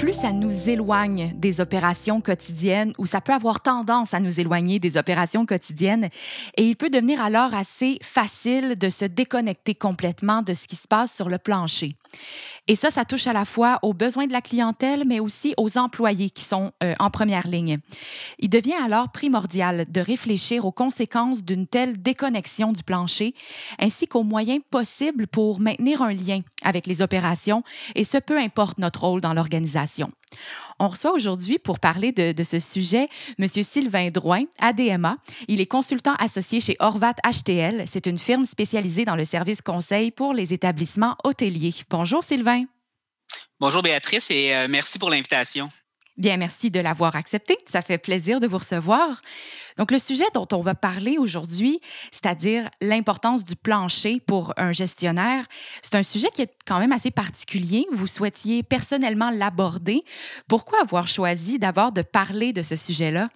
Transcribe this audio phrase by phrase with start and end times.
[0.00, 4.78] plus ça nous éloigne des opérations quotidiennes ou ça peut avoir tendance à nous éloigner
[4.78, 6.08] des opérations quotidiennes
[6.56, 10.88] et il peut devenir alors assez facile de se déconnecter complètement de ce qui se
[10.88, 11.90] passe sur le plancher.
[12.66, 15.76] Et ça, ça touche à la fois aux besoins de la clientèle, mais aussi aux
[15.76, 17.78] employés qui sont euh, en première ligne.
[18.38, 23.34] Il devient alors primordial de réfléchir aux conséquences d'une telle déconnexion du plancher,
[23.80, 27.64] ainsi qu'aux moyens possibles pour maintenir un lien avec les opérations,
[27.96, 29.89] et ce peu importe notre rôle dans l'organisation.
[30.78, 33.46] On reçoit aujourd'hui pour parler de, ce sujet M.
[33.46, 35.16] Sylvain Drouin, ADMA.
[35.48, 37.84] Il est consultant associé chez Horvat HTL.
[37.86, 41.74] C'est une firme spécialisée dans le service conseil pour les établissements hôteliers.
[41.90, 42.64] Bonjour Sylvain.
[43.58, 45.68] Bonjour Béatrice et euh, merci pour l'invitation.
[46.16, 47.56] Bien, merci de l'avoir accepté.
[47.64, 49.22] Ça fait plaisir de vous recevoir.
[49.76, 55.46] Donc, le sujet dont on va parler aujourd'hui, c'est-à-dire l'importance du plancher pour un gestionnaire,
[55.82, 57.86] c'est un sujet qui est quand même assez particulier.
[57.92, 60.00] Vous souhaitiez personnellement l'aborder.
[60.48, 63.28] Pourquoi avoir choisi d'abord de parler de ce sujet-là?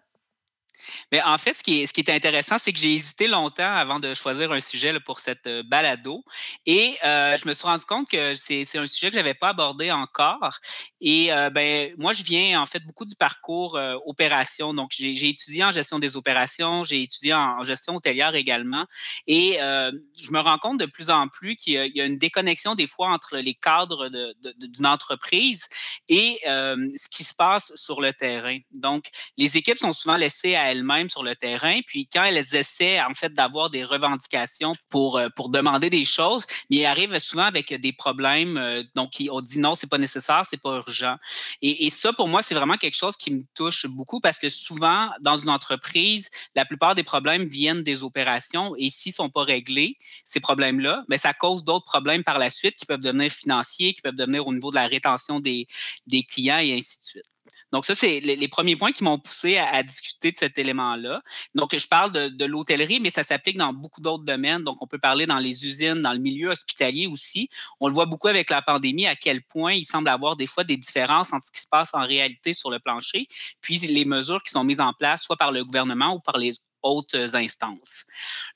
[1.12, 3.74] Mais en fait, ce qui est, ce qui est intéressant, c'est que j'ai hésité longtemps
[3.74, 6.24] avant de choisir un sujet pour cette euh, balado.
[6.66, 9.50] Et euh, je me suis rendu compte que c'est un sujet que je n'avais pas
[9.50, 10.58] abordé encore.
[11.00, 14.74] Et euh, ben, moi, je viens en fait beaucoup du parcours opération.
[14.74, 18.86] Donc, j'ai étudié en gestion des opérations, j'ai étudié en, gestion hôtelière également.
[19.26, 22.86] Et je me rends compte de plus en plus qu'il y, a une déconnexion des
[22.86, 25.68] fois entre les cadres d'une entreprise
[26.08, 28.58] et ce qui se passe sur le terrain.
[28.72, 31.80] Donc, les équipes sont souvent laissées à elles-mêmes sur le terrain.
[31.86, 36.46] Puis quand elles essaient en fait d'avoir des revendications pour, euh, pour demander des choses,
[36.70, 38.56] mais elles arrivent souvent avec des problèmes.
[38.56, 41.16] Euh, donc, on dit non, c'est pas nécessaire, c'est pas urgent.
[41.62, 45.10] Et, ça, pour moi, c'est vraiment quelque chose qui me touche beaucoup parce que souvent,
[45.20, 49.96] dans une entreprise, la plupart des problèmes viennent des opérations et s'ils sont pas réglés,
[50.24, 53.94] ces problèmes-là, mais ben, ça cause d'autres problèmes par la suite qui peuvent devenir financiers,
[53.94, 55.66] qui peuvent devenir au niveau de la rétention des,
[56.06, 57.33] des clients et ainsi de suite.
[57.72, 61.22] Donc, ça, c'est les, premiers points qui m'ont poussé à, discuter de cet élément-là.
[61.54, 64.62] Donc, je parle de, l'hôtellerie, mais ça s'applique dans beaucoup d'autres domaines.
[64.62, 67.48] Donc, on peut parler dans les usines, dans le milieu hospitalier aussi.
[67.80, 70.64] On le voit beaucoup avec la pandémie, à quel point il semble avoir des fois
[70.64, 73.26] des différences entre ce qui se passe en réalité sur le plancher,
[73.60, 76.54] puis les mesures qui sont mises en place, soit par le gouvernement ou par les
[76.84, 78.04] autres instances.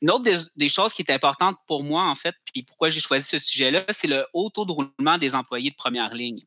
[0.01, 0.25] Une autre
[0.55, 3.85] des, choses qui est importante pour moi, en fait, puis pourquoi j'ai choisi ce sujet-là,
[3.89, 6.39] c'est le haut taux de roulement des employés de première ligne.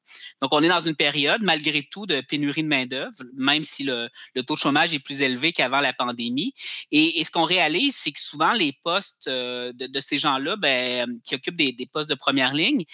[0.41, 4.09] Donc, on est dans une période, malgré tout, de pénurie de main-d'œuvre, même si le,
[4.45, 6.53] taux de chômage est plus élevé qu'avant la pandémie.
[6.91, 11.35] Et, ce qu'on réalise, c'est que souvent, les postes euh, de, ces gens-là, ben, qui
[11.35, 12.85] occupent des, des postes de première ligne,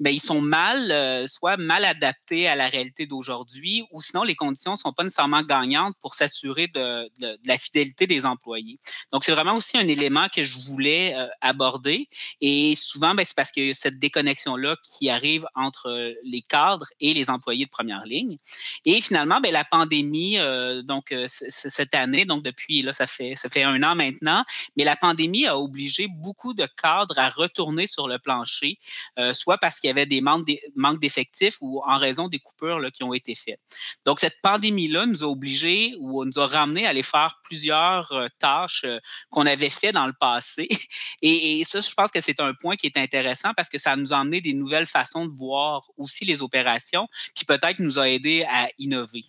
[0.00, 4.34] ben, ils sont mal, euh, soit mal adaptés à la réalité d'aujourd'hui, ou sinon les
[4.34, 7.08] conditions ne sont pas nécessairement gagnantes pour s'assurer de,
[7.44, 8.78] la fidélité des employés.
[9.12, 12.08] Donc, c'est vraiment aussi un élément que je voulais euh, aborder.
[12.40, 17.14] Et souvent, ben, c'est parce que cette déconnexion-là qui arrive entre euh, les cadres et
[17.14, 18.36] les employés de première ligne.
[18.84, 20.38] Et finalement, ben, la pandémie,
[20.84, 24.42] donc cette année, donc depuis, là, ça fait, ça fait un an maintenant,
[24.76, 28.78] mais la pandémie a obligé beaucoup de cadres à retourner sur le plancher,
[29.32, 33.12] soit parce qu'il y avait des manques d'effectifs ou en raison des coupures qui ont
[33.12, 33.60] été faites.
[34.06, 38.26] Donc, cette pandémie-là nous a obligés ou nous a ramenés à aller faire plusieurs euh,
[38.38, 40.68] tâches euh, qu'on avait fait dans le passé.
[41.22, 44.14] Et, ça, je pense que c'est un point qui est intéressant parce que ça nous
[44.14, 48.46] a amené des nouvelles façons de voir aussi les opérations, qui peut-être nous a aidés
[48.48, 49.24] à innover.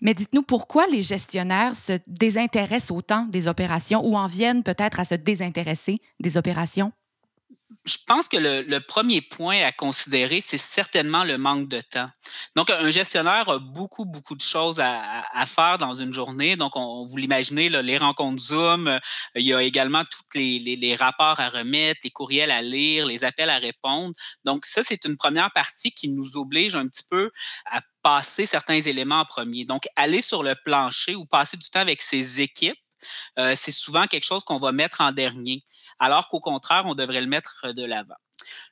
[0.00, 5.04] Mais dites-nous pourquoi les gestionnaires se désintéressent autant des opérations ou en viennent peut-être à
[5.04, 6.92] se désintéresser des opérations?
[7.84, 12.08] Je pense que le, premier point à considérer, c'est certainement le manque de temps.
[12.56, 16.56] Donc, un gestionnaire a beaucoup, beaucoup de choses à, faire dans une journée.
[16.56, 18.98] Donc, on, vous l'imaginez, les rencontres Zoom,
[19.34, 23.50] il y a également tous les, rapports à remettre, les courriels à lire, les appels
[23.50, 24.14] à répondre.
[24.44, 27.30] Donc, ça, c'est une première partie qui nous oblige un petit peu
[27.70, 29.64] à passer certains éléments en premier.
[29.64, 32.78] Donc, aller sur le plancher ou passer du temps avec ses équipes,
[33.38, 35.64] euh, c'est souvent quelque chose qu'on va mettre en dernier,
[35.98, 38.16] alors qu'au contraire, on devrait le mettre euh, de l'avant.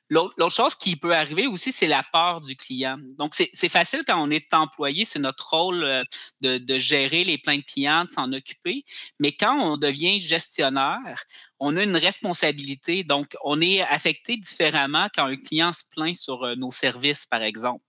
[0.09, 2.97] L'autre chose qui peut arriver aussi, c'est la part du client.
[3.19, 6.03] Donc, c'est facile quand on est employé, c'est notre rôle euh,
[6.41, 8.83] de, de, gérer les plaintes clients, de s'en occuper.
[9.19, 11.23] Mais quand on devient gestionnaire,
[11.59, 13.03] on a une responsabilité.
[13.03, 17.43] Donc, on est affecté différemment quand un client se plaint sur euh, nos services, par
[17.43, 17.83] exemple.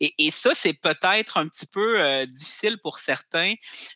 [0.00, 3.54] Et, ça, c'est peut-être un petit peu euh, difficile pour certains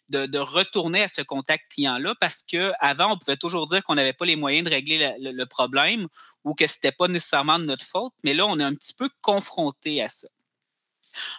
[0.09, 4.25] de, retourner à ce contact client-là parce qu'avant, on pouvait toujours dire qu'on n'avait pas
[4.25, 6.07] les moyens de régler le, problème
[6.45, 9.09] ou que c'était pas nécessairement de notre faute, mais là, on est un petit peu
[9.21, 10.29] confronté à ça.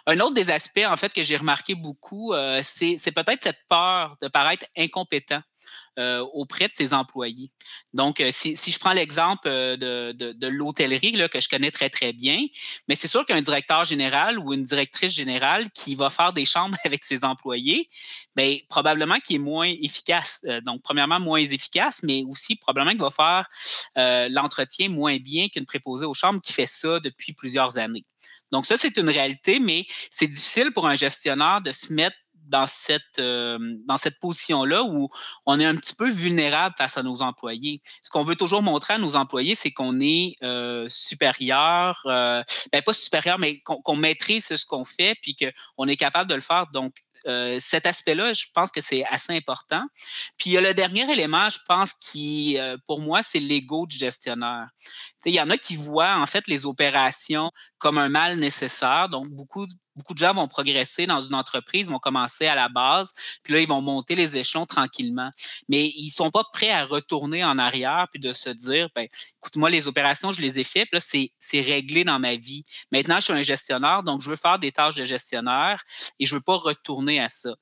[0.06, 4.16] Un autre des aspects, en fait, que j'ai remarqué beaucoup, euh, c'est peut-être cette peur
[4.20, 5.42] de paraître incompétent.
[5.98, 7.50] Euh, auprès de ses employés.
[7.92, 12.46] Donc, euh, si, je prends l'exemple de, de, l'hôtellerie que je connais très, très bien,
[12.88, 16.78] mais c'est sûr qu'un directeur général ou une directrice générale qui va faire des chambres
[16.86, 17.90] avec ses employés,
[18.34, 20.40] bien, probablement qu'il est moins efficace.
[20.64, 26.06] donc, premièrement, moins efficace, mais aussi probablement qu'il va faire l'entretien moins bien qu'une préposée
[26.06, 28.04] aux chambres qui fait ça depuis plusieurs années.
[28.50, 32.16] Donc ça, c'est une réalité, mais c'est difficile pour un gestionnaire de se mettre
[32.46, 33.58] dans cette, euh,
[33.98, 35.08] cette position-là où
[35.46, 37.80] on est un petit peu vulnérable face à nos employés.
[38.02, 42.42] Ce qu'on veut toujours montrer à nos employés, c'est qu'on est, euh, supérieur, euh,
[42.72, 46.40] ben pas supérieur, mais qu'on maîtrise ce qu'on fait, puis qu'on est capable de le
[46.40, 46.66] faire.
[46.72, 46.94] Donc,
[47.58, 49.84] cet aspect-là, je pense que c'est assez important.
[50.36, 53.96] Puis il y a le dernier élément, je pense, qui, pour moi, c'est l'ego du
[53.96, 54.68] gestionnaire.
[55.24, 59.08] Il y en a qui voient en fait les opérations comme un mal nécessaire.
[59.08, 63.10] Donc, beaucoup, beaucoup de gens vont progresser dans une entreprise, vont commencer à la base,
[63.42, 65.30] puis là, ils vont monter les échelons tranquillement.
[65.68, 69.04] Mais ils ne sont pas prêts à retourner en arrière puis de se dire, ben,
[69.04, 72.64] écoute, moi, les opérations, je les ai faites, puis là, c'est réglé dans ma vie.
[72.90, 75.84] Maintenant, je suis un gestionnaire, donc je veux faire des tâches de gestionnaire
[76.18, 77.54] et je ne veux pas retourner à ça.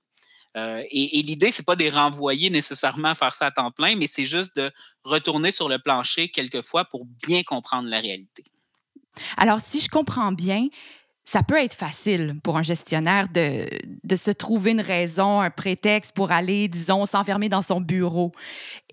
[0.57, 3.71] Euh, et, et l'idée, c'est pas de les renvoyer nécessairement à faire ça à temps
[3.71, 4.71] plein, mais c'est juste de
[5.05, 8.45] retourner sur le plancher quelquefois pour bien comprendre la réalité.
[9.37, 10.67] Alors, si je comprends bien,
[11.25, 13.69] ça peut être facile pour un gestionnaire de,
[14.03, 18.33] de, se trouver une raison, un prétexte pour aller, disons, s'enfermer dans son bureau.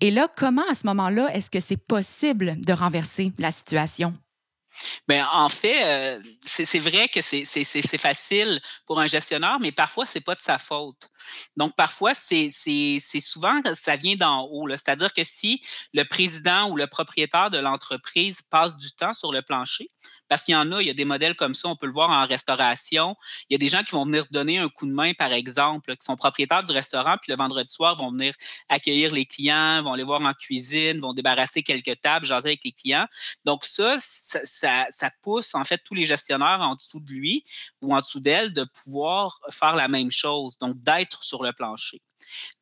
[0.00, 4.16] Et là, comment à ce moment-là est-ce que c'est possible de renverser la situation?
[5.06, 10.18] Bien, en fait, euh, c'est vrai que c'est facile pour un gestionnaire, mais parfois, ce
[10.18, 11.08] n'est pas de sa faute.
[11.56, 12.50] Donc, parfois, c'est
[13.20, 14.68] souvent, ça vient d'en haut.
[14.70, 15.62] C'est-à-dire que si
[15.92, 19.90] le président ou le propriétaire de l'entreprise passe du temps sur le plancher,
[20.28, 21.92] parce qu'il y en a, il y a des modèles comme ça, on peut le
[21.92, 23.16] voir en restauration.
[23.48, 25.96] Il y a des gens qui vont venir donner un coup de main, par exemple,
[25.96, 28.34] qui sont propriétaires du restaurant, puis le vendredi soir vont venir
[28.68, 32.72] accueillir les clients, vont les voir en cuisine, vont débarrasser quelques tables, jaser avec les
[32.72, 33.06] clients.
[33.44, 37.44] Donc ça ça, ça pousse en fait tous les gestionnaires en dessous de lui
[37.80, 42.00] ou en dessous d'elle de pouvoir faire la même chose, donc d'être sur le plancher.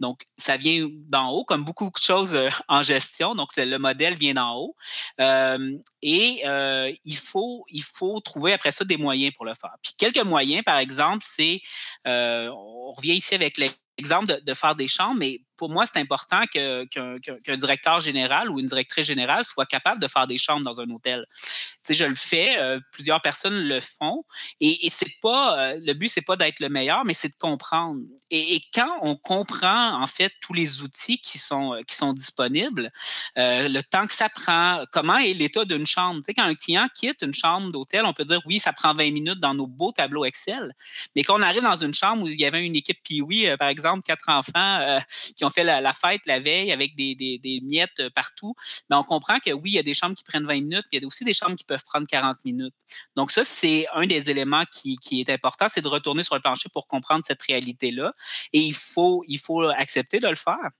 [0.00, 3.34] Donc, ça vient d'en haut, comme beaucoup de choses euh, en gestion.
[3.34, 4.76] Donc, le modèle vient d'en haut.
[5.20, 9.74] Euh, et euh, il, faut, il faut trouver après ça des moyens pour le faire.
[9.82, 11.60] Puis, quelques moyens, par exemple, c'est,
[12.04, 16.42] on revient ici avec l'exemple de, de, faire des chambres, mais pour moi, c'est important
[16.46, 20.88] qu'un directeur général ou une directrice générale soit capable de faire des chambres dans un
[20.90, 21.24] hôtel.
[21.32, 24.24] Tu sais, je le fais, euh, plusieurs personnes le font,
[24.60, 28.00] et, c'est pas euh, le but, c'est pas d'être le meilleur, mais c'est de comprendre.
[28.30, 32.90] Et, quand on comprend en fait tous les outils qui sont euh, qui sont disponibles,
[33.36, 36.20] le temps que ça prend, comment est l'état d'une chambre.
[36.20, 38.92] Tu sais, quand un client quitte une chambre d'hôtel, on peut dire oui, ça prend
[38.94, 40.74] 20 minutes dans nos beaux tableaux Excel,
[41.14, 43.68] mais quand on arrive dans une chambre où il y avait une équipe Pee-Wee, par
[43.68, 45.00] exemple, quatre enfants
[45.36, 48.54] qui fait la, fête la veille avec des, miettes euh, partout,
[48.90, 50.98] mais on comprend que oui, il y a des chambres qui prennent 20 minutes, puis
[50.98, 52.74] il y a aussi des chambres qui peuvent prendre 40 minutes.
[53.16, 56.68] Donc ça, c'est un des éléments qui, est important, c'est de retourner sur le plancher
[56.72, 58.12] pour comprendre cette réalité-là.
[58.52, 60.70] Et il faut, il faut accepter de le faire.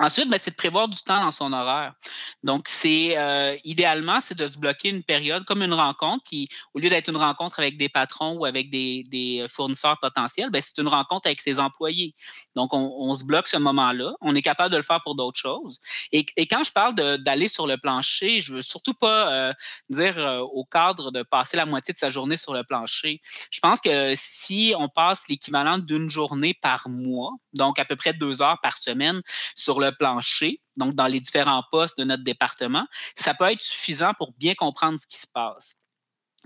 [0.00, 1.92] Ensuite, ben, c'est de prévoir du temps dans son horaire.
[2.42, 6.78] Donc, c'est euh, idéalement, c'est de se bloquer une période comme une rencontre, puis au
[6.78, 10.88] lieu d'être une rencontre avec des patrons ou avec des, fournisseurs potentiels, ben, c'est une
[10.88, 12.14] rencontre avec ses employés.
[12.56, 14.14] Donc, on, se bloque ce moment-là.
[14.22, 15.80] On est capable de le faire pour d'autres choses.
[16.12, 19.52] Et, quand je parle d'aller sur le plancher, je veux surtout pas euh,
[19.90, 23.20] dire euh, au cadre de passer la moitié de sa journée sur le plancher.
[23.50, 28.14] Je pense que si on passe l'équivalent d'une journée par mois, donc à peu près
[28.14, 29.20] deux heures par semaine
[29.54, 34.12] sur le plancher, donc dans les différents postes de notre département, ça peut être suffisant
[34.14, 35.74] pour bien comprendre ce qui se passe.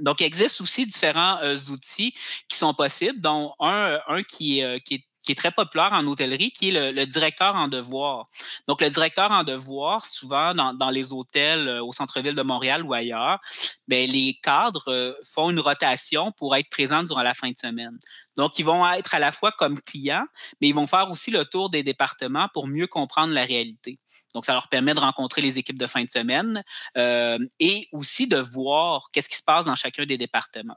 [0.01, 2.15] Donc, il existe aussi différents euh, outils
[2.49, 6.53] qui sont possibles, dont un, qui, euh, qui est qui est très populaire en hôtellerie,
[6.53, 8.29] qui est le, directeur en devoir.
[8.69, 12.93] Donc, le directeur en devoir, souvent dans, les hôtels euh, au centre-ville de Montréal ou
[12.93, 13.41] ailleurs,
[13.89, 17.99] bien, les cadres euh, font une rotation pour être présents durant la fin de semaine.
[18.37, 20.27] Donc, ils vont être à la fois comme clients,
[20.61, 23.99] mais ils vont faire aussi le tour des départements pour mieux comprendre la réalité.
[24.35, 26.63] Donc, ça leur permet de rencontrer les équipes de fin de semaine
[26.99, 30.77] euh, et aussi de voir qu'est-ce qui se passe dans chacun des départements.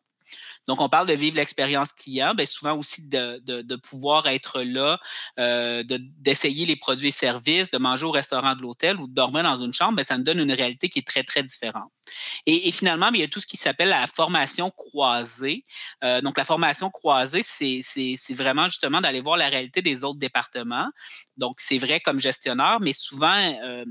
[0.67, 5.00] Donc, on parle de vivre l'expérience client, bien souvent aussi de, pouvoir être là,
[5.39, 5.84] euh,
[6.19, 9.57] d'essayer les produits et services, de manger au restaurant de l'hôtel ou de dormir dans
[9.57, 11.91] une chambre, bien, ça nous donne une réalité qui est très, très différente.
[12.46, 15.65] Et, finalement, il y a tout ce qui s'appelle la formation croisée.
[16.03, 20.89] Euh, donc, la formation croisée, c'est vraiment justement d'aller voir la réalité des autres départements.
[21.38, 23.86] Donc, c'est vrai comme gestionnaire, mais souvent, euh,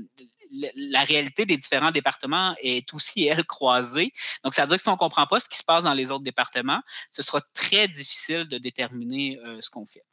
[0.51, 4.11] la réalité des différents départements est aussi, elle, croisée.
[4.43, 5.93] Donc, ça veut dire que si on ne comprend pas ce qui se passe dans
[5.93, 10.03] les autres départements, ce sera très difficile de déterminer ce qu'on fait.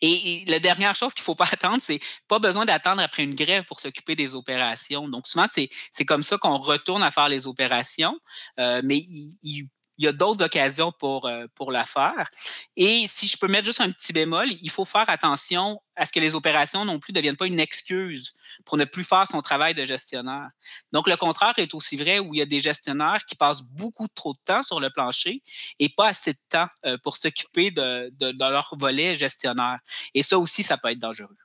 [0.00, 3.34] Et, la dernière chose qu'il ne faut pas attendre, c'est pas besoin d'attendre après une
[3.34, 5.08] grève pour s'occuper des opérations.
[5.08, 8.18] Donc, souvent, c'est comme ça qu'on retourne à faire les opérations,
[8.56, 9.68] mais il, il
[10.04, 12.28] y a d'autres occasions pour, euh, pour la faire.
[12.76, 16.12] Et si je peux mettre juste un petit bémol, il faut faire attention à ce
[16.12, 19.42] que les opérations non plus ne deviennent pas une excuse pour ne plus faire son
[19.42, 20.48] travail de gestionnaire.
[20.92, 24.06] Donc, le contraire est aussi vrai où il y a des gestionnaires qui passent beaucoup
[24.08, 25.42] trop de temps sur le plancher
[25.78, 29.78] et pas assez de temps euh, pour s'occuper de, de, de leur volet gestionnaire.
[30.14, 31.36] Et ça aussi, ça peut être dangereux.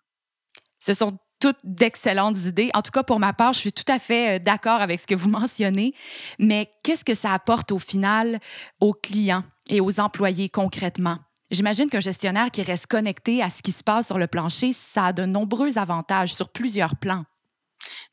[0.80, 2.70] Ce sont toutes d'excellentes idées.
[2.74, 5.08] En tout cas, pour ma part, je suis tout à fait euh, d'accord avec ce
[5.08, 5.94] que vous mentionnez.
[6.40, 8.40] Mais qu'est-ce que ça apporte au final
[8.80, 11.18] aux clients et aux employés concrètement?
[11.52, 15.08] J'imagine qu'un gestionnaire qui reste connecté à ce qui se passe sur le plancher, ça
[15.08, 17.26] a de nombreux avantages sur plusieurs plans.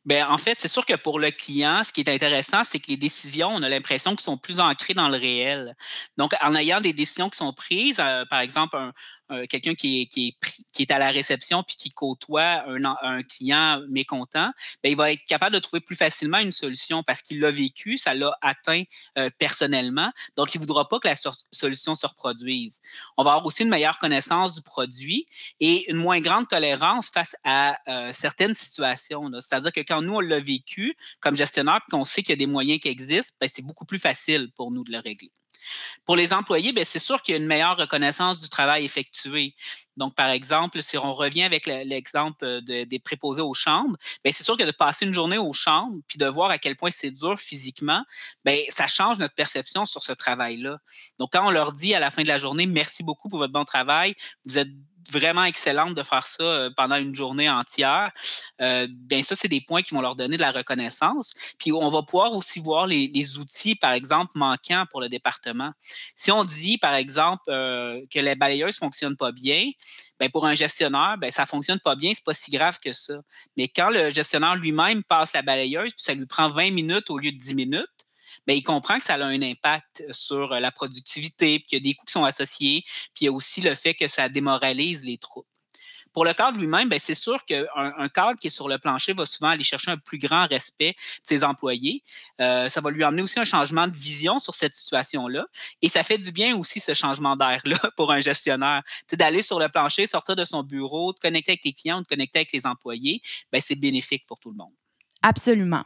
[0.05, 2.91] Bien, en fait, c'est sûr que pour le client, ce qui est intéressant, c'est que
[2.91, 5.77] les décisions, on a l'impression qu'elles sont plus ancrées dans le réel.
[6.17, 8.93] Donc, en ayant des décisions qui sont prises, euh, par exemple, un,
[9.31, 10.37] euh, quelqu'un qui est, qui,
[10.79, 12.65] est, à la réception puis qui côtoie
[13.03, 14.51] un, client mécontent,
[14.83, 17.99] bien, il va être capable de trouver plus facilement une solution parce qu'il l'a vécu,
[17.99, 18.83] ça l'a atteint
[19.19, 20.13] euh, personnellement.
[20.37, 21.15] Donc, il ne voudra pas que la
[21.51, 22.81] solution se reproduise.
[23.17, 25.27] On va avoir aussi une meilleure connaissance du produit
[25.61, 29.31] et une moins grande tolérance face à euh, certaines situations.
[29.41, 32.45] C'est-à-dire que quand nous, on l'a vécu comme gestionnaire puis qu'on sait qu'il y a
[32.45, 35.31] des moyens qui existent, ben, c'est beaucoup plus facile pour nous de le régler.
[36.05, 39.55] Pour les employés, ben, c'est sûr qu'il y a une meilleure reconnaissance du travail effectué.
[39.97, 44.57] Donc, par exemple, si on revient avec l'exemple des préposés aux chambres, ben, c'est sûr
[44.57, 47.39] que de passer une journée aux chambres puis de voir à quel point c'est dur
[47.39, 48.05] physiquement,
[48.45, 50.79] ben, ça change notre perception sur ce travail-là.
[51.19, 53.53] Donc, quand on leur dit à la fin de la journée, merci beaucoup pour votre
[53.53, 54.15] bon travail,
[54.45, 54.69] vous êtes
[55.11, 58.11] vraiment excellente de faire ça euh, pendant une journée entière,
[58.61, 61.33] euh, bien ça, c'est des points qui vont leur donner de la reconnaissance.
[61.59, 65.73] Puis on va pouvoir aussi voir les, outils, par exemple, manquants pour le département.
[66.17, 69.71] Si on dit, par exemple, euh, que les balayeuses ne fonctionnent pas bien,
[70.19, 72.93] bien, pour un gestionnaire, bien, ça ne fonctionne pas bien, c'est pas si grave que
[72.93, 73.15] ça.
[73.57, 77.19] Mais quand le gestionnaire lui-même passe la balayeuse, puis ça lui prend 20 minutes au
[77.19, 78.07] lieu de 10 minutes,
[78.57, 81.95] il comprend que ça a un impact sur la productivité, puis qu'il y a des
[81.95, 82.83] coûts qui sont associés,
[83.15, 85.47] puis il y a aussi le fait que ça démoralise les troupes.
[86.13, 89.13] Pour le cadre lui-même, ben, c'est sûr qu'un un cadre qui est sur le plancher
[89.13, 92.03] va souvent aller chercher un plus grand respect de ses employés.
[92.41, 95.47] Euh, ça va lui amener aussi un changement de vision sur cette situation-là.
[95.83, 98.83] Et ça fait du bien aussi, ce changement d'air-là, pour un gestionnaire.
[99.13, 102.41] D'aller sur le plancher, sortir de son bureau, de connecter avec les clients, de connecter
[102.41, 104.73] avec les employés, ben, c'est bénéfique pour tout le monde.
[105.23, 105.85] Absolument.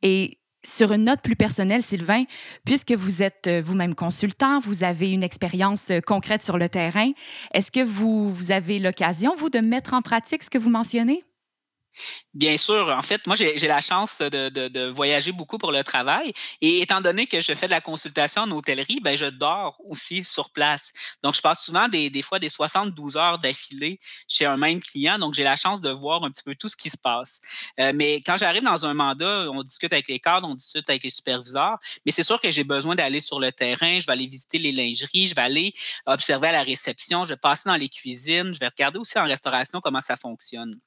[0.00, 2.24] Et sur une note plus personnelle, Sylvain,
[2.64, 7.12] puisque vous êtes euh, vous-même consultant, vous avez une expérience euh, concrète sur le terrain,
[7.54, 11.20] est-ce que vous, vous avez l'occasion, vous, de mettre en pratique ce que vous mentionnez?
[12.34, 12.88] Bien sûr.
[12.88, 16.32] En fait, moi, j'ai la chance de, voyager beaucoup pour le travail.
[16.60, 20.22] Et étant donné que je fais de la consultation en hôtellerie, ben, je dors aussi
[20.24, 20.92] sur place.
[21.22, 25.18] Donc, je passe souvent des, fois des 72 heures d'affilée chez un même client.
[25.18, 27.40] Donc, j'ai la chance de voir un petit peu tout ce qui se passe.
[27.80, 31.04] Euh, mais quand j'arrive dans un mandat, on discute avec les cadres, on discute avec
[31.04, 31.78] les superviseurs.
[32.04, 33.98] Mais c'est sûr que j'ai besoin d'aller sur le terrain.
[33.98, 35.28] Je vais aller visiter les lingeries.
[35.28, 35.72] Je vais aller
[36.04, 37.24] observer à la réception.
[37.24, 38.52] Je vais passer dans les cuisines.
[38.52, 40.78] Je vais regarder aussi en restauration comment ça fonctionne.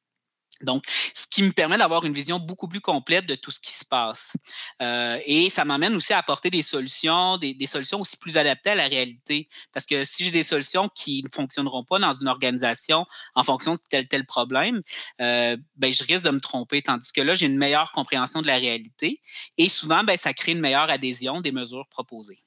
[0.64, 3.72] Donc, ce qui me permet d'avoir une vision beaucoup plus complète de tout ce qui
[3.72, 4.34] se passe.
[4.82, 8.76] Euh, et ça m'amène aussi à apporter des solutions, des, solutions aussi plus adaptées à
[8.76, 9.48] la réalité.
[9.72, 13.76] Parce que si j'ai des solutions qui ne fonctionneront pas dans une organisation en fonction
[13.76, 14.82] de tel tel problème,
[15.22, 16.82] euh, ben, je risque de me tromper.
[16.82, 19.22] Tandis que là, j'ai une meilleure compréhension de la réalité.
[19.58, 22.40] Et souvent, ben, ça crée une meilleure adhésion des mesures proposées.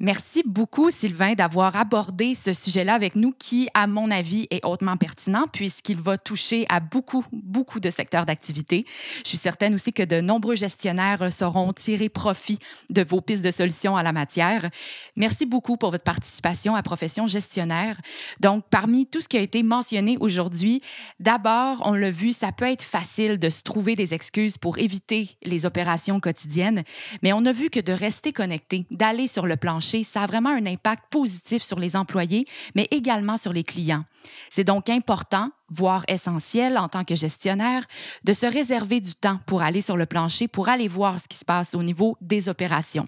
[0.00, 4.96] Merci beaucoup, Sylvain, d'avoir abordé ce sujet-là avec nous qui, à mon avis, est hautement
[4.96, 8.86] pertinent puisqu'il va toucher à beaucoup, beaucoup de secteurs d'activité.
[9.22, 12.58] Je suis certaine aussi que de nombreux gestionnaires sauront tirer profit
[12.90, 14.68] de vos pistes de solutions à la matière.
[15.16, 18.00] Merci beaucoup pour votre participation à Profession gestionnaire.
[18.40, 20.80] Donc, parmi tout ce qui a été mentionné aujourd'hui,
[21.20, 25.30] d'abord, on l'a vu, ça peut être facile de se trouver des excuses pour éviter
[25.44, 26.82] les opérations quotidiennes,
[27.22, 30.66] mais on a vu que de rester connecté, d'aller sur le ça a vraiment un
[30.66, 34.04] impact positif sur les employés, mais également sur les clients.
[34.50, 37.84] C'est donc important voire essentiel en tant que gestionnaire,
[38.24, 41.36] de se réserver du temps pour aller sur le plancher, pour aller voir ce qui
[41.36, 43.06] se passe au niveau des opérations.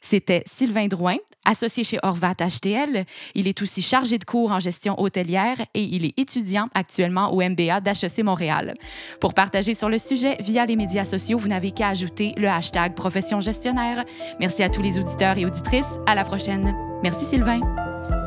[0.00, 3.04] C'était Sylvain Drouin, associé chez Orvat HTL.
[3.34, 7.42] Il est aussi chargé de cours en gestion hôtelière et il est étudiant actuellement au
[7.42, 8.72] MBA d'HEC Montréal.
[9.20, 12.94] Pour partager sur le sujet via les médias sociaux, vous n'avez qu'à ajouter le hashtag
[12.94, 14.04] profession gestionnaire.
[14.40, 15.98] Merci à tous les auditeurs et auditrices.
[16.06, 16.74] À la prochaine.
[17.02, 17.60] Merci Sylvain.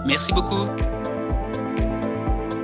[0.05, 0.65] Merci beaucoup.